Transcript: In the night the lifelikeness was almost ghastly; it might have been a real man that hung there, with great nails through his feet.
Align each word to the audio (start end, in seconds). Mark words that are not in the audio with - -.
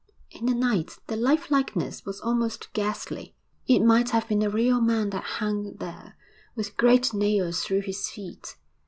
In 0.31 0.47
the 0.47 0.55
night 0.55 0.97
the 1.05 1.15
lifelikeness 1.15 2.05
was 2.07 2.21
almost 2.21 2.73
ghastly; 2.73 3.35
it 3.67 3.81
might 3.85 4.09
have 4.09 4.27
been 4.27 4.41
a 4.41 4.49
real 4.49 4.81
man 4.81 5.11
that 5.11 5.23
hung 5.37 5.75
there, 5.75 6.17
with 6.55 6.75
great 6.75 7.13
nails 7.13 7.61
through 7.63 7.81
his 7.81 8.09
feet. 8.09 8.57